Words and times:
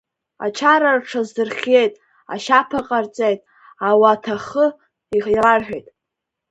Ачара 0.45 0.91
рҽаздырхиеит, 0.99 1.93
ашьаԥа 2.33 2.81
ҟарҵеит, 2.87 3.39
ауа, 3.87 4.09
аҭахы 4.15 4.65
ирарҳәеит. 5.29 5.87